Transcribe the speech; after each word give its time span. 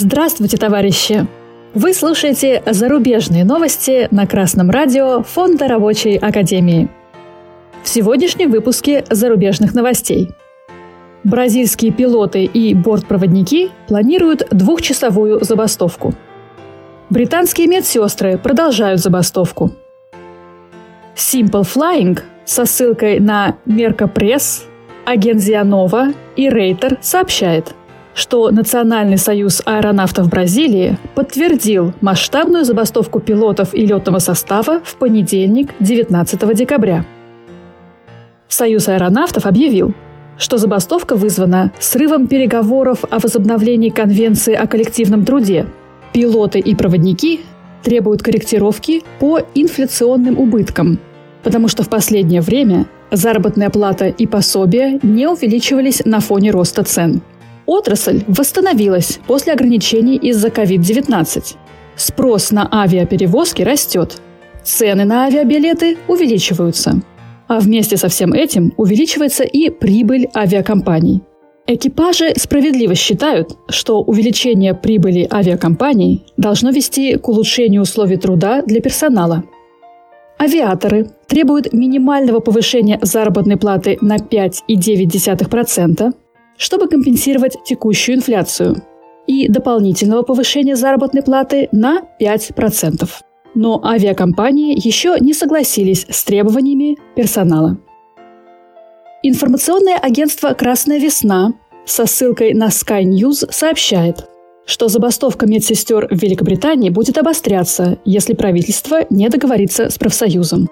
Здравствуйте, 0.00 0.56
товарищи! 0.56 1.26
Вы 1.74 1.92
слушаете 1.92 2.62
зарубежные 2.64 3.44
новости 3.44 4.06
на 4.12 4.28
Красном 4.28 4.70
радио 4.70 5.24
Фонда 5.24 5.66
Рабочей 5.66 6.16
Академии. 6.16 6.88
В 7.82 7.88
сегодняшнем 7.88 8.52
выпуске 8.52 9.04
зарубежных 9.10 9.74
новостей. 9.74 10.28
Бразильские 11.24 11.90
пилоты 11.90 12.44
и 12.44 12.74
бортпроводники 12.74 13.72
планируют 13.88 14.46
двухчасовую 14.52 15.42
забастовку. 15.42 16.14
Британские 17.10 17.66
медсестры 17.66 18.38
продолжают 18.38 19.00
забастовку. 19.00 19.72
Simple 21.16 21.66
Flying 21.66 22.20
со 22.44 22.66
ссылкой 22.66 23.18
на 23.18 23.56
Меркопресс, 23.64 24.64
Агензия 25.04 25.64
Нова 25.64 26.12
и 26.36 26.48
Рейтер 26.48 26.98
сообщает– 27.00 27.74
что 28.18 28.50
Национальный 28.50 29.16
союз 29.16 29.62
аэронавтов 29.64 30.28
Бразилии 30.28 30.98
подтвердил 31.14 31.92
масштабную 32.00 32.64
забастовку 32.64 33.20
пилотов 33.20 33.74
и 33.74 33.86
летного 33.86 34.18
состава 34.18 34.80
в 34.82 34.96
понедельник, 34.96 35.70
19 35.78 36.56
декабря. 36.56 37.04
Союз 38.48 38.88
аэронавтов 38.88 39.46
объявил, 39.46 39.94
что 40.36 40.58
забастовка 40.58 41.14
вызвана 41.14 41.70
срывом 41.78 42.26
переговоров 42.26 43.04
о 43.08 43.20
возобновлении 43.20 43.90
Конвенции 43.90 44.54
о 44.54 44.66
коллективном 44.66 45.24
труде. 45.24 45.66
Пилоты 46.12 46.58
и 46.58 46.74
проводники 46.74 47.42
требуют 47.84 48.24
корректировки 48.24 49.04
по 49.20 49.38
инфляционным 49.54 50.40
убыткам, 50.40 50.98
потому 51.44 51.68
что 51.68 51.84
в 51.84 51.88
последнее 51.88 52.40
время 52.40 52.86
заработная 53.12 53.70
плата 53.70 54.08
и 54.08 54.26
пособия 54.26 54.98
не 55.04 55.28
увеличивались 55.28 56.02
на 56.04 56.18
фоне 56.18 56.50
роста 56.50 56.82
цен– 56.82 57.22
Отрасль 57.68 58.24
восстановилась 58.28 59.20
после 59.26 59.52
ограничений 59.52 60.16
из-за 60.16 60.48
COVID-19. 60.48 61.56
Спрос 61.96 62.50
на 62.50 62.66
авиаперевозки 62.72 63.60
растет. 63.60 64.22
Цены 64.64 65.04
на 65.04 65.24
авиабилеты 65.24 65.98
увеличиваются. 66.08 67.02
А 67.46 67.60
вместе 67.60 67.98
со 67.98 68.08
всем 68.08 68.32
этим 68.32 68.72
увеличивается 68.78 69.44
и 69.44 69.68
прибыль 69.68 70.28
авиакомпаний. 70.34 71.20
Экипажи 71.66 72.32
справедливо 72.38 72.94
считают, 72.94 73.58
что 73.68 74.00
увеличение 74.00 74.72
прибыли 74.72 75.28
авиакомпаний 75.30 76.24
должно 76.38 76.70
вести 76.70 77.16
к 77.18 77.28
улучшению 77.28 77.82
условий 77.82 78.16
труда 78.16 78.62
для 78.62 78.80
персонала. 78.80 79.44
Авиаторы 80.38 81.10
требуют 81.26 81.74
минимального 81.74 82.40
повышения 82.40 82.98
заработной 83.02 83.58
платы 83.58 83.98
на 84.00 84.16
5,9%, 84.16 86.14
чтобы 86.58 86.88
компенсировать 86.88 87.56
текущую 87.64 88.16
инфляцию, 88.16 88.82
и 89.28 89.46
дополнительного 89.48 90.22
повышения 90.22 90.74
заработной 90.74 91.22
платы 91.22 91.68
на 91.70 92.02
5%. 92.20 93.08
Но 93.54 93.84
авиакомпании 93.84 94.74
еще 94.74 95.16
не 95.20 95.34
согласились 95.34 96.06
с 96.08 96.24
требованиями 96.24 96.96
персонала. 97.14 97.78
Информационное 99.22 99.96
агентство 99.96 100.54
«Красная 100.54 100.98
весна» 100.98 101.52
со 101.84 102.06
ссылкой 102.06 102.54
на 102.54 102.68
Sky 102.68 103.02
News 103.02 103.50
сообщает, 103.50 104.26
что 104.64 104.88
забастовка 104.88 105.46
медсестер 105.46 106.08
в 106.10 106.22
Великобритании 106.22 106.90
будет 106.90 107.18
обостряться, 107.18 107.98
если 108.04 108.34
правительство 108.34 109.06
не 109.10 109.28
договорится 109.28 109.90
с 109.90 109.98
профсоюзом. 109.98 110.68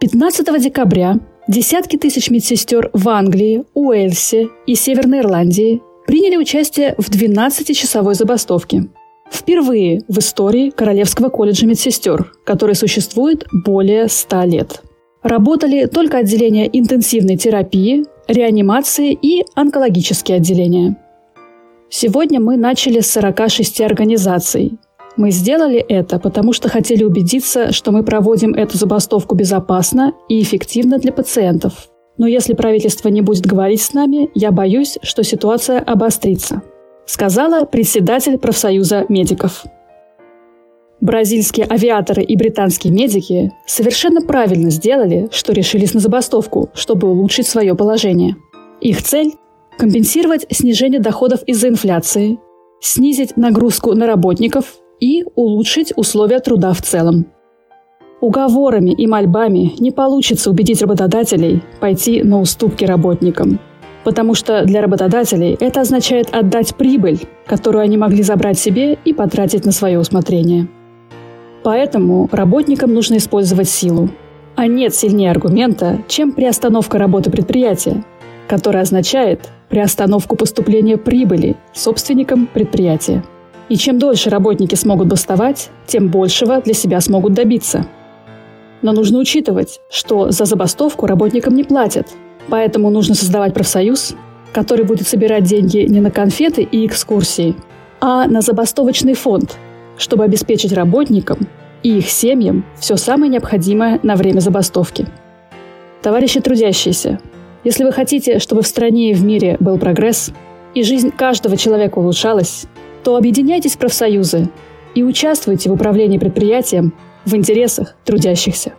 15 0.00 0.62
декабря 0.62 1.18
Десятки 1.46 1.98
тысяч 1.98 2.30
медсестер 2.30 2.88
в 2.94 3.06
Англии, 3.06 3.64
Уэльсе 3.74 4.48
и 4.66 4.74
Северной 4.74 5.20
Ирландии 5.20 5.82
приняли 6.06 6.36
участие 6.36 6.94
в 6.96 7.10
12-часовой 7.10 8.14
забастовке. 8.14 8.88
Впервые 9.30 10.00
в 10.08 10.18
истории 10.20 10.70
Королевского 10.70 11.28
колледжа 11.28 11.66
медсестер, 11.66 12.32
который 12.46 12.74
существует 12.74 13.46
более 13.52 14.08
100 14.08 14.42
лет. 14.44 14.82
Работали 15.22 15.84
только 15.84 16.18
отделения 16.18 16.66
интенсивной 16.66 17.36
терапии, 17.36 18.04
реанимации 18.26 19.12
и 19.12 19.44
онкологические 19.54 20.38
отделения. 20.38 20.96
Сегодня 21.90 22.40
мы 22.40 22.56
начали 22.56 23.00
с 23.00 23.10
46 23.10 23.82
организаций, 23.82 24.78
мы 25.16 25.30
сделали 25.30 25.78
это, 25.78 26.18
потому 26.18 26.52
что 26.52 26.68
хотели 26.68 27.04
убедиться, 27.04 27.72
что 27.72 27.92
мы 27.92 28.02
проводим 28.02 28.54
эту 28.54 28.76
забастовку 28.76 29.34
безопасно 29.34 30.12
и 30.28 30.42
эффективно 30.42 30.98
для 30.98 31.12
пациентов. 31.12 31.88
Но 32.18 32.26
если 32.26 32.54
правительство 32.54 33.08
не 33.08 33.20
будет 33.20 33.46
говорить 33.46 33.82
с 33.82 33.92
нами, 33.92 34.30
я 34.34 34.50
боюсь, 34.50 34.98
что 35.02 35.22
ситуация 35.22 35.80
обострится, 35.80 36.62
сказала 37.06 37.64
председатель 37.64 38.38
профсоюза 38.38 39.06
медиков. 39.08 39.64
Бразильские 41.00 41.66
авиаторы 41.66 42.22
и 42.22 42.36
британские 42.36 42.92
медики 42.92 43.52
совершенно 43.66 44.20
правильно 44.22 44.70
сделали, 44.70 45.28
что 45.32 45.52
решились 45.52 45.92
на 45.92 46.00
забастовку, 46.00 46.70
чтобы 46.74 47.10
улучшить 47.10 47.46
свое 47.46 47.74
положение. 47.74 48.36
Их 48.80 49.02
цель– 49.02 49.32
компенсировать 49.78 50.46
снижение 50.50 51.00
доходов 51.00 51.42
из-за 51.46 51.68
инфляции, 51.68 52.38
снизить 52.80 53.36
нагрузку 53.36 53.92
на 53.94 54.06
работников 54.06 54.76
и 55.00 55.24
улучшить 55.34 55.92
условия 55.96 56.40
труда 56.40 56.72
в 56.72 56.82
целом. 56.82 57.26
Уговорами 58.20 58.90
и 58.90 59.06
мольбами 59.06 59.72
не 59.78 59.90
получится 59.90 60.50
убедить 60.50 60.80
работодателей 60.80 61.62
пойти 61.80 62.22
на 62.22 62.40
уступки 62.40 62.84
работникам, 62.84 63.58
потому 64.04 64.34
что 64.34 64.64
для 64.64 64.80
работодателей 64.80 65.56
это 65.60 65.82
означает 65.82 66.34
отдать 66.34 66.74
прибыль, 66.74 67.20
которую 67.46 67.82
они 67.82 67.98
могли 67.98 68.22
забрать 68.22 68.58
себе 68.58 68.98
и 69.04 69.12
потратить 69.12 69.64
на 69.66 69.72
свое 69.72 69.98
усмотрение. 69.98 70.68
Поэтому 71.62 72.28
работникам 72.30 72.92
нужно 72.94 73.16
использовать 73.16 73.68
силу. 73.68 74.10
А 74.56 74.68
нет 74.68 74.94
сильнее 74.94 75.30
аргумента, 75.30 75.98
чем 76.06 76.32
приостановка 76.32 76.98
работы 76.98 77.30
предприятия, 77.30 78.04
которая 78.46 78.82
означает 78.82 79.50
приостановку 79.68 80.36
поступления 80.36 80.96
прибыли 80.96 81.56
собственникам 81.72 82.46
предприятия. 82.46 83.24
И 83.68 83.76
чем 83.76 83.98
дольше 83.98 84.30
работники 84.30 84.74
смогут 84.74 85.08
бастовать, 85.08 85.70
тем 85.86 86.08
большего 86.08 86.60
для 86.60 86.74
себя 86.74 87.00
смогут 87.00 87.32
добиться. 87.32 87.86
Но 88.82 88.92
нужно 88.92 89.18
учитывать, 89.18 89.80
что 89.90 90.30
за 90.30 90.44
забастовку 90.44 91.06
работникам 91.06 91.54
не 91.54 91.64
платят, 91.64 92.08
поэтому 92.48 92.90
нужно 92.90 93.14
создавать 93.14 93.54
профсоюз, 93.54 94.14
который 94.52 94.84
будет 94.84 95.08
собирать 95.08 95.44
деньги 95.44 95.78
не 95.78 96.00
на 96.00 96.10
конфеты 96.10 96.62
и 96.62 96.86
экскурсии, 96.86 97.56
а 98.00 98.26
на 98.26 98.42
забастовочный 98.42 99.14
фонд, 99.14 99.56
чтобы 99.96 100.24
обеспечить 100.24 100.72
работникам 100.72 101.48
и 101.82 101.98
их 101.98 102.10
семьям 102.10 102.64
все 102.78 102.96
самое 102.96 103.30
необходимое 103.30 104.00
на 104.02 104.16
время 104.16 104.40
забастовки. 104.40 105.06
Товарищи 106.02 106.40
трудящиеся, 106.40 107.18
если 107.64 107.84
вы 107.84 107.92
хотите, 107.92 108.38
чтобы 108.38 108.60
в 108.62 108.66
стране 108.66 109.10
и 109.10 109.14
в 109.14 109.24
мире 109.24 109.56
был 109.58 109.78
прогресс, 109.78 110.32
и 110.74 110.82
жизнь 110.82 111.10
каждого 111.10 111.56
человека 111.56 111.98
улучшалась, 111.98 112.66
то 113.04 113.16
объединяйтесь 113.16 113.74
в 113.74 113.78
профсоюзы 113.78 114.48
и 114.94 115.02
участвуйте 115.02 115.68
в 115.68 115.72
управлении 115.72 116.18
предприятием 116.18 116.94
в 117.24 117.34
интересах 117.34 117.94
трудящихся. 118.04 118.72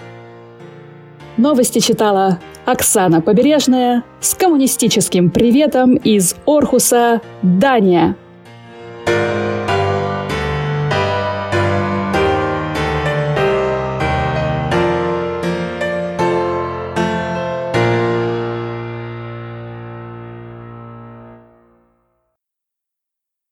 Новости 1.38 1.80
читала 1.80 2.40
Оксана 2.66 3.22
Побережная 3.22 4.04
с 4.22 4.34
коммунистическим 4.34 5.30
приветом 5.30 5.96
из 5.96 6.36
Орхуса, 6.46 7.22
Дания. 7.42 8.16